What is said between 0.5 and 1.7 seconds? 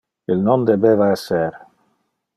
debeva esser.